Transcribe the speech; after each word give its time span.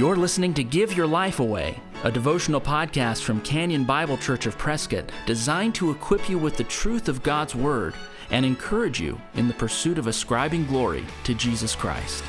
You're 0.00 0.16
listening 0.16 0.54
to 0.54 0.64
Give 0.64 0.96
Your 0.96 1.06
Life 1.06 1.40
Away, 1.40 1.78
a 2.04 2.10
devotional 2.10 2.58
podcast 2.58 3.22
from 3.22 3.42
Canyon 3.42 3.84
Bible 3.84 4.16
Church 4.16 4.46
of 4.46 4.56
Prescott 4.56 5.12
designed 5.26 5.74
to 5.74 5.90
equip 5.90 6.26
you 6.26 6.38
with 6.38 6.56
the 6.56 6.64
truth 6.64 7.06
of 7.06 7.22
God's 7.22 7.54
Word 7.54 7.92
and 8.30 8.46
encourage 8.46 8.98
you 8.98 9.20
in 9.34 9.46
the 9.46 9.52
pursuit 9.52 9.98
of 9.98 10.06
ascribing 10.06 10.64
glory 10.64 11.04
to 11.24 11.34
Jesus 11.34 11.74
Christ. 11.74 12.24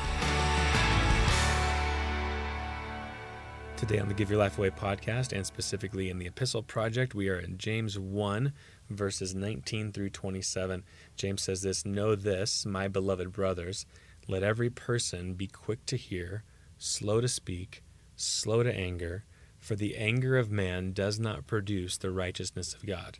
Today 3.78 4.00
on 4.00 4.08
the 4.08 4.12
Give 4.12 4.28
Your 4.28 4.38
Life 4.38 4.58
Away 4.58 4.68
podcast, 4.68 5.32
and 5.32 5.46
specifically 5.46 6.10
in 6.10 6.18
the 6.18 6.26
Epistle 6.26 6.62
Project, 6.62 7.14
we 7.14 7.30
are 7.30 7.38
in 7.38 7.56
James 7.56 7.98
1, 7.98 8.52
verses 8.90 9.34
19 9.34 9.92
through 9.92 10.10
27. 10.10 10.84
James 11.16 11.40
says 11.40 11.62
this 11.62 11.86
Know 11.86 12.16
this, 12.16 12.66
my 12.66 12.86
beloved 12.86 13.32
brothers, 13.32 13.86
let 14.28 14.42
every 14.42 14.68
person 14.68 15.32
be 15.32 15.46
quick 15.46 15.86
to 15.86 15.96
hear 15.96 16.44
slow 16.82 17.20
to 17.20 17.28
speak, 17.28 17.82
slow 18.16 18.62
to 18.62 18.74
anger, 18.74 19.24
for 19.58 19.76
the 19.76 19.96
anger 19.96 20.36
of 20.36 20.50
man 20.50 20.92
does 20.92 21.18
not 21.18 21.46
produce 21.46 21.96
the 21.96 22.10
righteousness 22.10 22.74
of 22.74 22.84
God. 22.84 23.18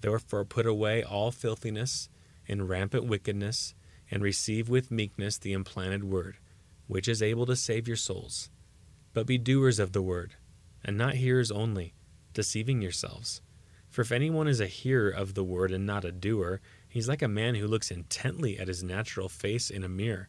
Therefore, 0.00 0.44
put 0.44 0.66
away 0.66 1.02
all 1.02 1.30
filthiness 1.30 2.08
and 2.48 2.68
rampant 2.68 3.06
wickedness, 3.06 3.74
and 4.10 4.22
receive 4.22 4.68
with 4.68 4.90
meekness 4.90 5.38
the 5.38 5.52
implanted 5.52 6.02
word, 6.02 6.38
which 6.88 7.06
is 7.06 7.22
able 7.22 7.46
to 7.46 7.54
save 7.54 7.86
your 7.86 7.96
souls. 7.96 8.50
But 9.14 9.26
be 9.26 9.38
doers 9.38 9.78
of 9.78 9.92
the 9.92 10.02
word, 10.02 10.34
and 10.84 10.98
not 10.98 11.14
hearers 11.14 11.52
only, 11.52 11.94
deceiving 12.34 12.82
yourselves. 12.82 13.40
For 13.88 14.02
if 14.02 14.10
anyone 14.10 14.48
is 14.48 14.60
a 14.60 14.66
hearer 14.66 15.08
of 15.08 15.34
the 15.34 15.44
word 15.44 15.70
and 15.70 15.86
not 15.86 16.04
a 16.04 16.10
doer, 16.10 16.60
he's 16.88 17.08
like 17.08 17.22
a 17.22 17.28
man 17.28 17.54
who 17.54 17.68
looks 17.68 17.92
intently 17.92 18.58
at 18.58 18.68
his 18.68 18.82
natural 18.82 19.28
face 19.28 19.70
in 19.70 19.84
a 19.84 19.88
mirror 19.88 20.28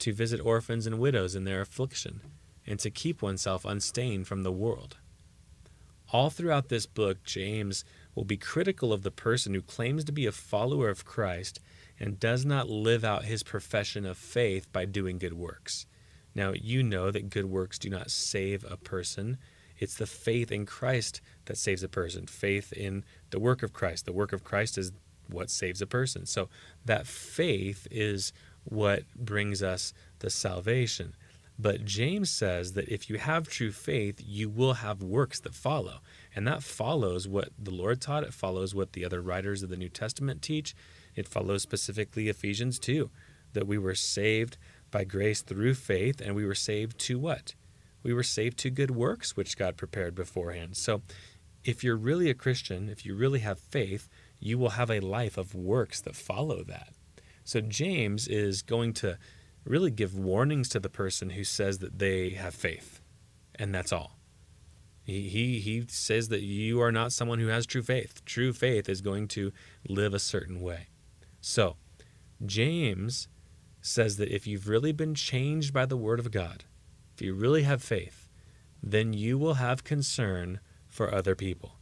to 0.00 0.12
visit 0.12 0.40
orphans 0.40 0.86
and 0.86 0.98
widows 0.98 1.34
in 1.34 1.44
their 1.44 1.60
affliction, 1.60 2.20
and 2.66 2.78
to 2.80 2.90
keep 2.90 3.22
oneself 3.22 3.64
unstained 3.64 4.26
from 4.26 4.42
the 4.42 4.52
world. 4.52 4.96
All 6.12 6.30
throughout 6.30 6.68
this 6.68 6.86
book, 6.86 7.24
James 7.24 7.84
will 8.14 8.24
be 8.24 8.36
critical 8.36 8.92
of 8.92 9.02
the 9.02 9.10
person 9.10 9.54
who 9.54 9.62
claims 9.62 10.04
to 10.04 10.12
be 10.12 10.26
a 10.26 10.32
follower 10.32 10.88
of 10.88 11.04
Christ 11.04 11.60
and 11.98 12.20
does 12.20 12.44
not 12.44 12.68
live 12.68 13.04
out 13.04 13.24
his 13.24 13.42
profession 13.42 14.06
of 14.06 14.16
faith 14.16 14.70
by 14.72 14.84
doing 14.84 15.18
good 15.18 15.32
works. 15.32 15.86
Now, 16.34 16.52
you 16.52 16.82
know 16.82 17.10
that 17.10 17.30
good 17.30 17.46
works 17.46 17.78
do 17.78 17.88
not 17.88 18.10
save 18.10 18.64
a 18.68 18.76
person. 18.76 19.38
It's 19.78 19.96
the 19.96 20.06
faith 20.06 20.52
in 20.52 20.66
Christ 20.66 21.20
that 21.46 21.58
saves 21.58 21.82
a 21.82 21.88
person, 21.88 22.26
faith 22.26 22.72
in 22.72 23.04
the 23.30 23.40
work 23.40 23.62
of 23.62 23.72
Christ. 23.72 24.04
The 24.04 24.12
work 24.12 24.32
of 24.32 24.44
Christ 24.44 24.78
is 24.78 24.92
what 25.28 25.50
saves 25.50 25.82
a 25.82 25.86
person. 25.86 26.26
So, 26.26 26.48
that 26.84 27.06
faith 27.06 27.88
is 27.90 28.32
what 28.66 29.04
brings 29.14 29.62
us 29.62 29.92
the 30.18 30.30
salvation. 30.30 31.14
But 31.58 31.86
James 31.86 32.28
says 32.28 32.74
that 32.74 32.88
if 32.88 33.08
you 33.08 33.16
have 33.16 33.48
true 33.48 33.72
faith, 33.72 34.20
you 34.22 34.50
will 34.50 34.74
have 34.74 35.02
works 35.02 35.40
that 35.40 35.54
follow. 35.54 36.00
And 36.34 36.46
that 36.46 36.62
follows 36.62 37.26
what 37.26 37.48
the 37.58 37.70
Lord 37.70 38.00
taught. 38.00 38.24
It 38.24 38.34
follows 38.34 38.74
what 38.74 38.92
the 38.92 39.04
other 39.04 39.22
writers 39.22 39.62
of 39.62 39.70
the 39.70 39.76
New 39.76 39.88
Testament 39.88 40.42
teach. 40.42 40.74
It 41.14 41.26
follows 41.26 41.62
specifically 41.62 42.28
Ephesians 42.28 42.78
2 42.78 43.10
that 43.54 43.66
we 43.66 43.78
were 43.78 43.94
saved 43.94 44.58
by 44.90 45.04
grace 45.04 45.40
through 45.40 45.74
faith, 45.74 46.20
and 46.20 46.34
we 46.34 46.44
were 46.44 46.54
saved 46.54 46.98
to 46.98 47.18
what? 47.18 47.54
We 48.02 48.12
were 48.12 48.22
saved 48.22 48.58
to 48.58 48.70
good 48.70 48.90
works, 48.90 49.36
which 49.36 49.56
God 49.56 49.78
prepared 49.78 50.14
beforehand. 50.14 50.76
So 50.76 51.02
if 51.64 51.82
you're 51.82 51.96
really 51.96 52.28
a 52.28 52.34
Christian, 52.34 52.88
if 52.88 53.04
you 53.04 53.14
really 53.14 53.40
have 53.40 53.58
faith, 53.58 54.08
you 54.38 54.58
will 54.58 54.70
have 54.70 54.90
a 54.90 55.00
life 55.00 55.38
of 55.38 55.54
works 55.54 56.00
that 56.02 56.14
follow 56.14 56.62
that. 56.64 56.90
So 57.46 57.60
James 57.60 58.26
is 58.26 58.60
going 58.62 58.92
to 58.94 59.18
really 59.64 59.92
give 59.92 60.18
warnings 60.18 60.68
to 60.70 60.80
the 60.80 60.88
person 60.88 61.30
who 61.30 61.44
says 61.44 61.78
that 61.78 62.00
they 62.00 62.30
have 62.30 62.54
faith, 62.54 63.00
and 63.54 63.72
that's 63.72 63.92
all. 63.92 64.18
He, 65.04 65.28
he, 65.28 65.60
he 65.60 65.84
says 65.86 66.28
that 66.30 66.42
you 66.42 66.80
are 66.82 66.90
not 66.90 67.12
someone 67.12 67.38
who 67.38 67.46
has 67.46 67.64
true 67.64 67.84
faith. 67.84 68.24
True 68.24 68.52
faith 68.52 68.88
is 68.88 69.00
going 69.00 69.28
to 69.28 69.52
live 69.88 70.12
a 70.12 70.18
certain 70.18 70.60
way. 70.60 70.88
So, 71.40 71.76
James 72.44 73.28
says 73.80 74.16
that 74.16 74.34
if 74.34 74.48
you've 74.48 74.68
really 74.68 74.90
been 74.90 75.14
changed 75.14 75.72
by 75.72 75.86
the 75.86 75.96
Word 75.96 76.18
of 76.18 76.32
God, 76.32 76.64
if 77.14 77.22
you 77.22 77.32
really 77.32 77.62
have 77.62 77.80
faith, 77.80 78.28
then 78.82 79.12
you 79.12 79.38
will 79.38 79.54
have 79.54 79.84
concern 79.84 80.58
for 80.88 81.14
other 81.14 81.36
people. 81.36 81.76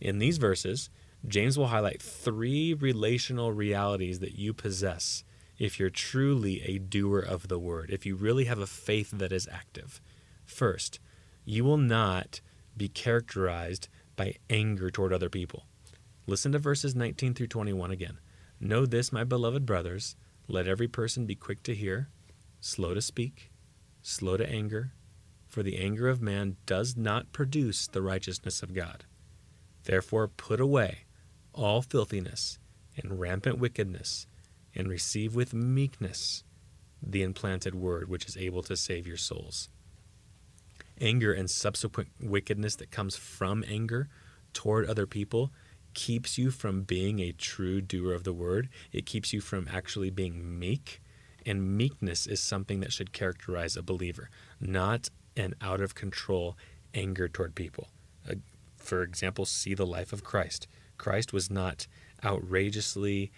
In 0.00 0.18
these 0.18 0.38
verses, 0.38 0.90
James 1.28 1.58
will 1.58 1.68
highlight 1.68 2.00
three 2.00 2.72
relational 2.72 3.52
realities 3.52 4.20
that 4.20 4.38
you 4.38 4.52
possess 4.54 5.24
if 5.58 5.80
you're 5.80 5.90
truly 5.90 6.62
a 6.62 6.78
doer 6.78 7.18
of 7.18 7.48
the 7.48 7.58
word, 7.58 7.90
if 7.90 8.06
you 8.06 8.14
really 8.14 8.44
have 8.44 8.58
a 8.58 8.66
faith 8.66 9.10
that 9.10 9.32
is 9.32 9.48
active. 9.50 10.00
First, 10.44 11.00
you 11.44 11.64
will 11.64 11.78
not 11.78 12.40
be 12.76 12.88
characterized 12.88 13.88
by 14.14 14.34
anger 14.48 14.90
toward 14.90 15.12
other 15.12 15.28
people. 15.28 15.64
Listen 16.26 16.52
to 16.52 16.58
verses 16.58 16.94
19 16.94 17.34
through 17.34 17.46
21 17.48 17.90
again. 17.90 18.18
Know 18.60 18.86
this, 18.86 19.12
my 19.12 19.24
beloved 19.24 19.66
brothers, 19.66 20.14
let 20.46 20.68
every 20.68 20.88
person 20.88 21.26
be 21.26 21.34
quick 21.34 21.62
to 21.64 21.74
hear, 21.74 22.08
slow 22.60 22.94
to 22.94 23.02
speak, 23.02 23.50
slow 24.00 24.36
to 24.36 24.48
anger, 24.48 24.92
for 25.48 25.62
the 25.62 25.78
anger 25.78 26.08
of 26.08 26.22
man 26.22 26.56
does 26.66 26.96
not 26.96 27.32
produce 27.32 27.86
the 27.86 28.02
righteousness 28.02 28.62
of 28.62 28.74
God. 28.74 29.04
Therefore, 29.84 30.28
put 30.28 30.60
away 30.60 31.05
all 31.56 31.82
filthiness 31.82 32.58
and 32.96 33.18
rampant 33.18 33.58
wickedness, 33.58 34.26
and 34.74 34.88
receive 34.88 35.34
with 35.34 35.52
meekness 35.52 36.44
the 37.02 37.22
implanted 37.22 37.74
word 37.74 38.08
which 38.08 38.26
is 38.26 38.36
able 38.36 38.62
to 38.62 38.76
save 38.76 39.06
your 39.06 39.16
souls. 39.16 39.68
Anger 41.00 41.32
and 41.32 41.50
subsequent 41.50 42.08
wickedness 42.20 42.76
that 42.76 42.90
comes 42.90 43.16
from 43.16 43.64
anger 43.68 44.08
toward 44.52 44.86
other 44.86 45.06
people 45.06 45.50
keeps 45.92 46.36
you 46.38 46.50
from 46.50 46.82
being 46.82 47.20
a 47.20 47.32
true 47.32 47.80
doer 47.80 48.14
of 48.14 48.24
the 48.24 48.32
word. 48.32 48.68
It 48.92 49.06
keeps 49.06 49.32
you 49.32 49.40
from 49.40 49.68
actually 49.72 50.10
being 50.10 50.58
meek. 50.58 51.02
And 51.44 51.76
meekness 51.76 52.26
is 52.26 52.40
something 52.40 52.80
that 52.80 52.92
should 52.92 53.12
characterize 53.12 53.76
a 53.76 53.82
believer, 53.82 54.30
not 54.60 55.10
an 55.36 55.54
out 55.60 55.80
of 55.80 55.94
control 55.94 56.56
anger 56.92 57.28
toward 57.28 57.54
people. 57.54 57.88
Uh, 58.28 58.34
for 58.76 59.02
example, 59.02 59.44
see 59.44 59.74
the 59.74 59.86
life 59.86 60.12
of 60.12 60.24
Christ. 60.24 60.66
Christ 60.98 61.32
was 61.32 61.50
not 61.50 61.86
outrageously 62.24 63.30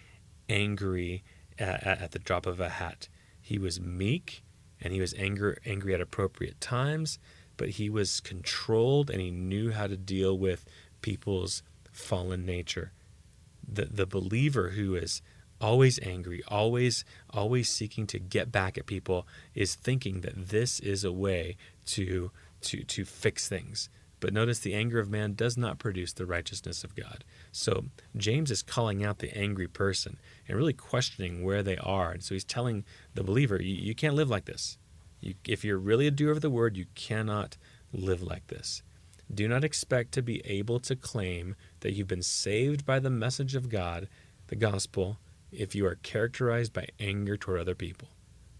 angry 0.47 1.23
at, 1.57 1.83
at, 1.85 2.11
the 2.11 2.19
drop 2.19 2.45
of 2.45 2.59
a 2.59 2.69
hat. 2.69 3.07
He 3.41 3.57
was 3.57 3.79
meek 3.79 4.43
and 4.81 4.93
he 4.93 4.99
was 4.99 5.13
anger, 5.15 5.57
angry 5.65 5.93
at 5.93 6.01
appropriate 6.01 6.59
times, 6.61 7.19
but 7.57 7.69
he 7.71 7.89
was 7.89 8.19
controlled 8.21 9.09
and 9.09 9.21
he 9.21 9.31
knew 9.31 9.71
how 9.71 9.87
to 9.87 9.97
deal 9.97 10.37
with 10.37 10.65
people's 11.01 11.63
fallen 11.91 12.45
nature. 12.45 12.93
The, 13.67 13.85
the 13.85 14.05
believer 14.05 14.69
who 14.69 14.95
is 14.95 15.21
always 15.61 15.99
angry, 16.01 16.41
always 16.47 17.03
always 17.29 17.69
seeking 17.69 18.07
to 18.07 18.19
get 18.19 18.51
back 18.51 18.77
at 18.77 18.85
people 18.85 19.27
is 19.53 19.75
thinking 19.75 20.21
that 20.21 20.49
this 20.49 20.79
is 20.79 21.03
a 21.03 21.11
way 21.11 21.57
to 21.85 22.31
to 22.61 22.83
to 22.83 23.05
fix 23.05 23.47
things. 23.47 23.89
But 24.19 24.33
notice 24.33 24.59
the 24.59 24.73
anger 24.73 24.99
of 24.99 25.09
man 25.09 25.33
does 25.33 25.57
not 25.57 25.79
produce 25.79 26.13
the 26.13 26.25
righteousness 26.25 26.83
of 26.83 26.95
God. 26.95 27.23
So 27.51 27.85
James 28.17 28.51
is 28.51 28.61
calling 28.61 29.03
out 29.03 29.19
the 29.19 29.35
angry 29.37 29.67
person 29.67 30.17
and 30.47 30.57
really 30.57 30.73
questioning 30.73 31.43
where 31.43 31.63
they 31.63 31.77
are. 31.77 32.11
And 32.11 32.23
so 32.23 32.35
he's 32.35 32.43
telling 32.43 32.83
the 33.13 33.23
believer, 33.23 33.61
you, 33.61 33.75
you 33.75 33.95
can't 33.95 34.15
live 34.15 34.29
like 34.29 34.45
this. 34.45 34.77
You, 35.21 35.35
if 35.47 35.63
you're 35.63 35.77
really 35.77 36.07
a 36.07 36.11
doer 36.11 36.31
of 36.31 36.41
the 36.41 36.49
word, 36.49 36.75
you 36.75 36.85
cannot 36.95 37.57
live 37.93 38.21
like 38.21 38.47
this. 38.47 38.83
Do 39.33 39.47
not 39.47 39.63
expect 39.63 40.11
to 40.13 40.21
be 40.21 40.41
able 40.45 40.79
to 40.81 40.95
claim 40.95 41.55
that 41.81 41.93
you've 41.93 42.07
been 42.07 42.23
saved 42.23 42.85
by 42.85 42.99
the 42.99 43.09
message 43.09 43.55
of 43.55 43.69
God, 43.69 44.09
the 44.47 44.55
gospel, 44.55 45.19
if 45.51 45.75
you 45.75 45.85
are 45.85 45.95
characterized 45.95 46.73
by 46.73 46.87
anger 46.99 47.37
toward 47.37 47.59
other 47.59 47.75
people. 47.75 48.09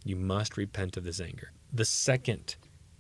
You 0.06 0.16
must 0.16 0.58
repent 0.58 0.96
of 0.96 1.04
this 1.04 1.20
anger. 1.20 1.52
The 1.74 1.86
second 1.86 2.56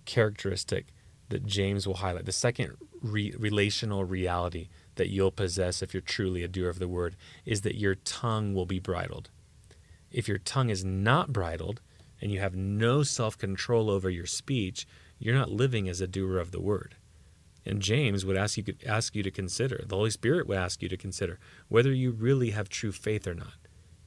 characteristic 0.05 0.87
that 1.29 1.45
James 1.45 1.87
will 1.87 1.95
highlight. 1.95 2.25
The 2.25 2.31
second 2.31 2.77
re- 3.01 3.33
relational 3.37 4.03
reality 4.03 4.67
that 4.95 5.09
you'll 5.09 5.31
possess 5.31 5.81
if 5.81 5.93
you're 5.93 6.01
truly 6.01 6.43
a 6.43 6.47
doer 6.47 6.69
of 6.69 6.79
the 6.79 6.87
word 6.87 7.15
is 7.45 7.61
that 7.61 7.75
your 7.75 7.95
tongue 7.95 8.53
will 8.53 8.65
be 8.65 8.79
bridled. 8.79 9.29
If 10.11 10.27
your 10.27 10.39
tongue 10.39 10.69
is 10.69 10.83
not 10.83 11.31
bridled 11.31 11.81
and 12.21 12.31
you 12.31 12.39
have 12.39 12.55
no 12.55 13.03
self 13.03 13.37
control 13.37 13.89
over 13.89 14.09
your 14.09 14.25
speech, 14.25 14.87
you're 15.17 15.35
not 15.35 15.51
living 15.51 15.87
as 15.87 16.01
a 16.01 16.07
doer 16.07 16.39
of 16.39 16.51
the 16.51 16.61
word. 16.61 16.95
And 17.65 17.81
James 17.81 18.25
would 18.25 18.37
ask 18.37 18.57
you 18.57 18.63
ask 18.85 19.15
you 19.15 19.23
to 19.23 19.31
consider, 19.31 19.83
the 19.85 19.95
Holy 19.95 20.09
Spirit 20.09 20.47
would 20.47 20.57
ask 20.57 20.81
you 20.81 20.89
to 20.89 20.97
consider 20.97 21.39
whether 21.67 21.91
you 21.91 22.11
really 22.11 22.51
have 22.51 22.69
true 22.69 22.91
faith 22.91 23.27
or 23.27 23.35
not. 23.35 23.53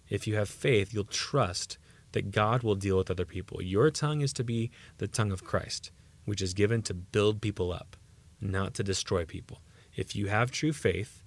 If 0.08 0.26
you 0.26 0.34
have 0.36 0.48
faith, 0.48 0.92
you'll 0.92 1.04
trust 1.04 1.78
that 2.12 2.30
God 2.30 2.62
will 2.62 2.75
deal 2.75 2.98
with 2.98 3.10
other 3.10 3.25
people. 3.25 3.62
Your 3.62 3.90
tongue 3.90 4.20
is 4.20 4.32
to 4.34 4.44
be 4.44 4.70
the 4.98 5.08
tongue 5.08 5.32
of 5.32 5.44
Christ, 5.44 5.90
which 6.24 6.42
is 6.42 6.54
given 6.54 6.82
to 6.82 6.94
build 6.94 7.40
people 7.40 7.72
up, 7.72 7.96
not 8.40 8.74
to 8.74 8.82
destroy 8.82 9.24
people. 9.24 9.60
If 9.94 10.16
you 10.16 10.28
have 10.28 10.50
true 10.50 10.72
faith, 10.72 11.22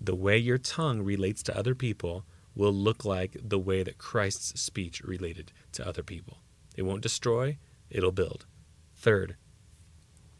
the 0.00 0.14
way 0.14 0.38
your 0.38 0.58
tongue 0.58 1.02
relates 1.02 1.42
to 1.44 1.56
other 1.56 1.74
people 1.74 2.24
will 2.54 2.72
look 2.72 3.04
like 3.04 3.36
the 3.42 3.58
way 3.58 3.82
that 3.82 3.98
Christ's 3.98 4.60
speech 4.60 5.00
related 5.02 5.52
to 5.72 5.86
other 5.86 6.02
people. 6.02 6.38
It 6.76 6.82
won't 6.82 7.02
destroy, 7.02 7.58
it'll 7.90 8.12
build. 8.12 8.46
Third, 8.96 9.36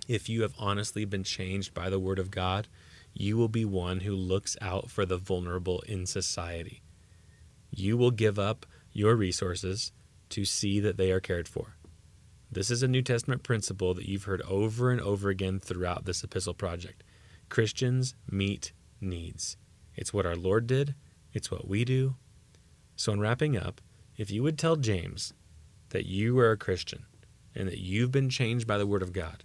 if 0.09 0.29
you 0.29 0.43
have 0.43 0.55
honestly 0.59 1.05
been 1.05 1.25
changed 1.25 1.75
by 1.75 1.91
the 1.91 2.01
Word 2.01 2.19
of 2.19 2.31
God, 2.31 2.69
you 3.13 3.37
will 3.37 3.49
be 3.49 3.65
one 3.65 4.01
who 4.01 4.15
looks 4.15 4.57
out 4.61 4.91
for 4.91 5.05
the 5.05 5.17
vulnerable 5.17 5.81
in 5.83 6.07
society. 6.07 6.83
You 7.71 7.97
will 7.97 8.11
give 8.11 8.39
up 8.39 8.65
your 8.93 9.17
resources 9.17 9.93
to 10.31 10.45
see 10.45 10.81
that 10.81 10.97
they 10.97 11.11
are 11.11 11.21
cared 11.21 11.49
for. 11.49 11.77
This 12.59 12.73
is 12.73 12.83
a 12.83 12.89
New 12.89 13.03
Testament 13.03 13.45
principle 13.45 13.95
that 13.95 14.09
you've 14.09 14.25
heard 14.25 14.43
over 14.43 14.91
and 14.91 15.01
over 15.01 15.29
again 15.29 15.61
throughout 15.61 16.07
this 16.07 16.25
epistle 16.25 16.55
project. 16.55 17.05
Christians 17.49 18.17
meet 18.29 18.73
needs. 19.01 19.57
It's 19.95 20.13
what 20.13 20.27
our 20.27 20.35
Lord 20.35 20.67
did, 20.67 20.97
it's 21.33 21.53
what 21.53 21.69
we 21.69 21.85
do. 21.85 22.17
So, 22.97 23.13
in 23.13 23.21
wrapping 23.21 23.57
up, 23.57 23.81
if 24.17 24.33
you 24.33 24.43
would 24.43 24.59
tell 24.59 24.75
James 24.75 25.33
that 25.91 26.07
you 26.07 26.37
are 26.41 26.51
a 26.51 26.57
Christian 26.57 27.07
and 27.55 27.69
that 27.69 27.79
you've 27.79 28.11
been 28.11 28.29
changed 28.29 28.67
by 28.67 28.77
the 28.77 28.89
Word 28.89 29.03
of 29.03 29.13
God, 29.13 29.45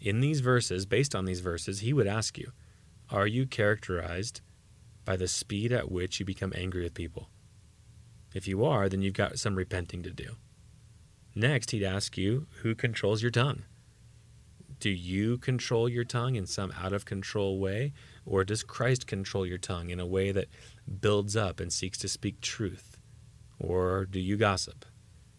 in 0.00 0.18
these 0.18 0.40
verses, 0.40 0.84
based 0.84 1.14
on 1.14 1.26
these 1.26 1.38
verses, 1.38 1.78
he 1.78 1.92
would 1.92 2.08
ask 2.08 2.36
you, 2.36 2.50
Are 3.08 3.28
you 3.28 3.46
characterized 3.46 4.40
by 5.04 5.14
the 5.14 5.28
speed 5.28 5.70
at 5.70 5.92
which 5.92 6.18
you 6.18 6.26
become 6.26 6.52
angry 6.56 6.82
with 6.82 6.94
people? 6.94 7.28
If 8.34 8.48
you 8.48 8.64
are, 8.64 8.88
then 8.88 9.00
you've 9.00 9.14
got 9.14 9.38
some 9.38 9.54
repenting 9.54 10.02
to 10.02 10.10
do. 10.10 10.34
Next, 11.34 11.70
he'd 11.70 11.84
ask 11.84 12.18
you, 12.18 12.46
Who 12.62 12.74
controls 12.74 13.22
your 13.22 13.30
tongue? 13.30 13.64
Do 14.80 14.90
you 14.90 15.38
control 15.38 15.88
your 15.88 16.04
tongue 16.04 16.34
in 16.34 16.46
some 16.46 16.72
out 16.72 16.92
of 16.92 17.04
control 17.04 17.60
way, 17.60 17.92
or 18.26 18.44
does 18.44 18.64
Christ 18.64 19.06
control 19.06 19.46
your 19.46 19.58
tongue 19.58 19.90
in 19.90 20.00
a 20.00 20.06
way 20.06 20.32
that 20.32 20.48
builds 21.00 21.36
up 21.36 21.60
and 21.60 21.72
seeks 21.72 21.98
to 21.98 22.08
speak 22.08 22.40
truth? 22.40 22.98
Or 23.60 24.06
do 24.06 24.18
you 24.18 24.36
gossip? 24.36 24.84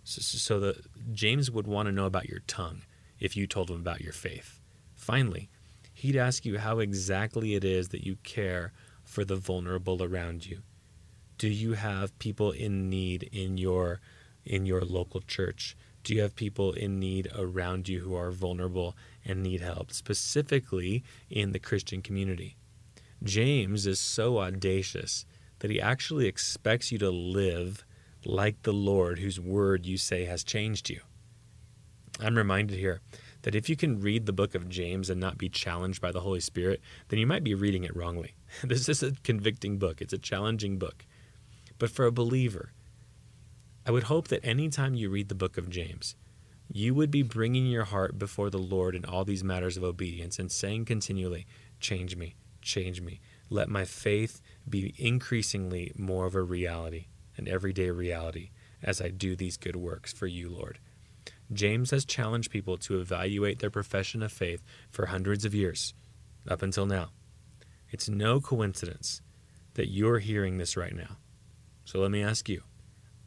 So, 0.05 0.21
so 0.21 0.59
that 0.61 0.85
James 1.11 1.51
would 1.51 1.67
want 1.67 1.87
to 1.87 1.91
know 1.91 2.05
about 2.05 2.29
your 2.29 2.39
tongue 2.47 2.83
if 3.19 3.35
you 3.35 3.45
told 3.45 3.69
him 3.69 3.81
about 3.81 4.01
your 4.01 4.13
faith. 4.13 4.61
Finally, 4.95 5.49
he'd 5.93 6.15
ask 6.15 6.45
you 6.45 6.57
how 6.57 6.79
exactly 6.79 7.55
it 7.55 7.65
is 7.65 7.89
that 7.89 8.05
you 8.05 8.15
care 8.23 8.71
for 9.03 9.25
the 9.25 9.35
vulnerable 9.35 10.01
around 10.01 10.45
you. 10.45 10.61
Do 11.37 11.49
you 11.49 11.73
have 11.73 12.17
people 12.19 12.51
in 12.51 12.89
need 12.89 13.23
in 13.31 13.57
your 13.57 13.99
in 14.45 14.65
your 14.65 14.81
local 14.81 15.21
church? 15.21 15.75
Do 16.03 16.13
you 16.13 16.21
have 16.21 16.35
people 16.35 16.73
in 16.73 16.99
need 16.99 17.29
around 17.35 17.87
you 17.87 18.01
who 18.01 18.15
are 18.15 18.31
vulnerable 18.31 18.95
and 19.23 19.41
need 19.41 19.61
help, 19.61 19.91
specifically 19.91 21.03
in 21.29 21.51
the 21.51 21.59
Christian 21.59 22.01
community? 22.01 22.57
James 23.23 23.87
is 23.87 23.99
so 23.99 24.39
audacious 24.39 25.25
that 25.59 25.71
he 25.71 25.79
actually 25.79 26.27
expects 26.27 26.91
you 26.91 26.97
to 26.97 27.09
live 27.09 27.85
like 28.25 28.61
the 28.63 28.73
Lord 28.73 29.19
whose 29.19 29.39
word 29.39 29.85
you 29.85 29.97
say 29.97 30.25
has 30.25 30.43
changed 30.43 30.89
you. 30.89 30.99
I'm 32.19 32.37
reminded 32.37 32.77
here 32.77 32.99
that 33.43 33.55
if 33.55 33.69
you 33.69 33.75
can 33.75 34.01
read 34.01 34.25
the 34.25 34.33
book 34.33 34.55
of 34.55 34.69
James 34.69 35.09
and 35.09 35.19
not 35.19 35.37
be 35.37 35.49
challenged 35.49 36.01
by 36.01 36.11
the 36.11 36.21
Holy 36.21 36.39
Spirit, 36.39 36.81
then 37.07 37.19
you 37.19 37.27
might 37.27 37.43
be 37.43 37.55
reading 37.55 37.83
it 37.83 37.95
wrongly. 37.95 38.35
this 38.63 38.89
is 38.89 39.03
a 39.03 39.13
convicting 39.23 39.77
book, 39.77 40.01
it's 40.01 40.13
a 40.13 40.17
challenging 40.17 40.77
book. 40.77 41.05
But 41.79 41.91
for 41.91 42.05
a 42.05 42.11
believer, 42.11 42.73
I 43.85 43.91
would 43.91 44.03
hope 44.03 44.29
that 44.29 44.45
anytime 44.45 44.93
you 44.93 45.09
read 45.09 45.27
the 45.27 45.35
book 45.35 45.57
of 45.57 45.69
James, 45.69 46.15
you 46.71 46.93
would 46.95 47.11
be 47.11 47.21
bringing 47.21 47.65
your 47.65 47.83
heart 47.83 48.17
before 48.17 48.49
the 48.49 48.57
Lord 48.57 48.95
in 48.95 49.03
all 49.03 49.25
these 49.25 49.43
matters 49.43 49.75
of 49.75 49.83
obedience 49.83 50.39
and 50.39 50.51
saying 50.51 50.85
continually, 50.85 51.45
Change 51.81 52.15
me, 52.15 52.35
change 52.61 53.01
me. 53.01 53.19
Let 53.49 53.67
my 53.67 53.83
faith 53.83 54.41
be 54.67 54.95
increasingly 54.97 55.91
more 55.97 56.25
of 56.25 56.33
a 56.33 56.41
reality, 56.41 57.07
an 57.35 57.49
everyday 57.49 57.89
reality, 57.91 58.51
as 58.81 59.01
I 59.01 59.09
do 59.09 59.35
these 59.35 59.57
good 59.57 59.75
works 59.75 60.13
for 60.13 60.27
you, 60.27 60.49
Lord. 60.49 60.79
James 61.51 61.91
has 61.91 62.05
challenged 62.05 62.51
people 62.51 62.77
to 62.77 63.01
evaluate 63.01 63.59
their 63.59 63.69
profession 63.69 64.23
of 64.23 64.31
faith 64.31 64.63
for 64.89 65.07
hundreds 65.07 65.43
of 65.43 65.53
years, 65.53 65.93
up 66.47 66.61
until 66.61 66.85
now. 66.85 67.09
It's 67.91 68.07
no 68.07 68.39
coincidence 68.39 69.21
that 69.73 69.91
you're 69.91 70.19
hearing 70.19 70.57
this 70.57 70.77
right 70.77 70.95
now. 70.95 71.17
So 71.83 71.99
let 71.99 72.11
me 72.11 72.23
ask 72.23 72.47
you 72.47 72.63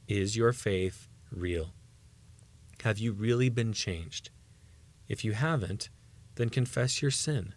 Is 0.08 0.37
your 0.37 0.53
faith 0.53 1.08
real? 1.32 1.73
Have 2.85 2.99
you 2.99 3.12
really 3.12 3.49
been 3.49 3.73
changed? 3.73 4.31
If 5.08 5.25
you 5.25 5.32
haven't, 5.32 5.88
then 6.37 6.49
confess 6.49 7.03
your 7.03 7.11
sin 7.11 7.55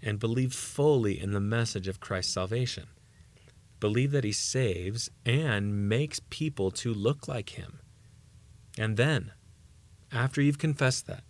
and 0.00 0.20
believe 0.20 0.52
fully 0.52 1.20
in 1.20 1.32
the 1.32 1.40
message 1.40 1.88
of 1.88 1.98
Christ's 1.98 2.34
salvation. 2.34 2.86
Believe 3.80 4.12
that 4.12 4.22
He 4.22 4.30
saves 4.30 5.10
and 5.26 5.88
makes 5.88 6.20
people 6.30 6.70
to 6.70 6.94
look 6.94 7.26
like 7.26 7.50
Him. 7.50 7.80
And 8.78 8.96
then, 8.96 9.32
after 10.12 10.40
you've 10.40 10.58
confessed 10.58 11.08
that, 11.08 11.24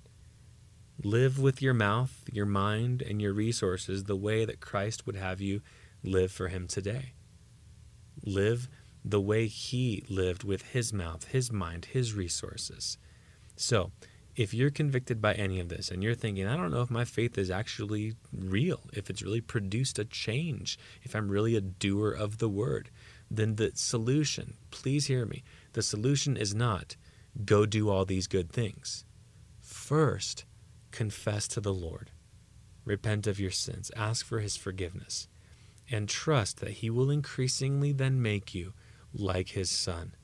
live 1.03 1.39
with 1.39 1.63
your 1.63 1.75
mouth, 1.75 2.25
your 2.31 2.47
mind, 2.47 3.01
and 3.01 3.23
your 3.23 3.33
resources 3.33 4.05
the 4.05 4.17
way 4.17 4.45
that 4.45 4.61
Christ 4.61 5.07
would 5.07 5.17
have 5.17 5.41
you 5.41 5.63
live 6.03 6.31
for 6.31 6.49
Him 6.49 6.67
today. 6.67 7.13
Live 8.23 8.69
the 9.05 9.21
way 9.21 9.47
He 9.47 10.05
lived 10.09 10.45
with 10.45 10.63
His 10.63 10.93
mouth, 10.93 11.29
His 11.29 11.53
mind, 11.53 11.87
His 11.87 12.15
resources. 12.15 12.99
So, 13.57 13.93
if 14.35 14.55
you're 14.55 14.71
convicted 14.71 15.21
by 15.21 15.35
any 15.35 15.61
of 15.61 15.69
this 15.69 15.91
and 15.91 16.03
you're 16.03 16.15
thinking, 16.15 16.47
I 16.47 16.57
don't 16.57 16.71
know 16.71 16.81
if 16.81 16.91
my 16.91 17.05
faith 17.05 17.37
is 17.37 17.51
actually 17.51 18.15
real, 18.33 18.81
if 18.93 19.11
it's 19.11 19.23
really 19.23 19.43
produced 19.43 19.99
a 19.99 20.05
change, 20.05 20.79
if 21.03 21.15
I'm 21.15 21.29
really 21.29 21.55
a 21.55 21.61
doer 21.61 22.11
of 22.11 22.39
the 22.39 22.49
word, 22.49 22.91
then 23.31 23.57
the 23.57 23.73
solution, 23.75 24.55
please 24.71 25.07
hear 25.07 25.27
me, 25.27 25.43
the 25.75 25.83
solution 25.83 26.37
is 26.37 26.55
not 26.55 26.97
go 27.45 27.67
do 27.67 27.89
all 27.89 28.05
these 28.05 28.27
good 28.27 28.51
things. 28.51 29.05
First, 29.61 30.45
confess 30.91 31.49
to 31.49 31.61
the 31.61 31.73
Lord, 31.73 32.11
repent 32.85 33.27
of 33.27 33.41
your 33.41 33.51
sins, 33.51 33.91
ask 33.97 34.25
for 34.25 34.41
his 34.41 34.57
forgiveness, 34.57 35.29
and 35.91 36.09
trust 36.09 36.61
that 36.61 36.71
he 36.71 36.91
will 36.91 37.11
increasingly 37.11 37.93
then 37.93 38.21
make 38.21 38.55
you 38.55 38.73
like 39.15 39.51
his 39.51 39.71
son. 39.71 40.15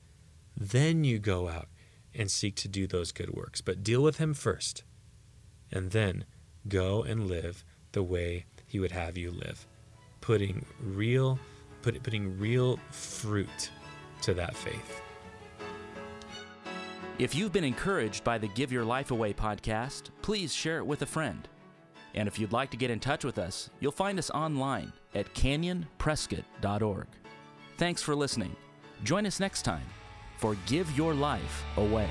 Then 0.55 1.03
you 1.03 1.19
go 1.19 1.47
out 1.47 1.67
and 2.13 2.29
seek 2.29 2.55
to 2.55 2.67
do 2.67 2.87
those 2.87 3.11
good 3.11 3.31
works, 3.31 3.61
but 3.61 3.83
deal 3.83 4.01
with 4.01 4.17
him 4.17 4.33
first, 4.33 4.83
and 5.71 5.91
then 5.91 6.25
go 6.67 7.03
and 7.03 7.27
live 7.27 7.63
the 7.91 8.03
way 8.03 8.45
he 8.65 8.79
would 8.79 8.91
have 8.91 9.17
you 9.17 9.31
live, 9.31 9.65
putting 10.21 10.65
real 10.81 11.39
put, 11.81 12.01
putting 12.03 12.37
real 12.37 12.79
fruit 12.91 13.71
to 14.21 14.33
that 14.33 14.55
faith. 14.55 15.01
If 17.17 17.35
you've 17.35 17.51
been 17.51 17.63
encouraged 17.63 18.23
by 18.23 18.37
the 18.37 18.47
Give 18.47 18.71
Your 18.71 18.85
Life 18.85 19.11
Away 19.11 19.33
podcast, 19.33 20.09
please 20.21 20.53
share 20.53 20.77
it 20.77 20.85
with 20.85 21.01
a 21.01 21.05
friend. 21.05 21.47
And 22.15 22.27
if 22.27 22.39
you'd 22.39 22.53
like 22.53 22.71
to 22.71 22.77
get 22.77 22.89
in 22.89 22.99
touch 22.99 23.23
with 23.23 23.37
us, 23.37 23.69
you'll 23.79 23.91
find 23.91 24.17
us 24.17 24.29
online 24.31 24.93
at 25.13 25.33
canyonprescott.org. 25.33 27.07
Thanks 27.77 28.01
for 28.01 28.15
listening. 28.15 28.55
Join 29.03 29.25
us 29.25 29.39
next 29.39 29.61
time 29.61 29.85
for 30.37 30.55
Give 30.65 30.89
Your 30.97 31.13
Life 31.13 31.63
Away. 31.77 32.09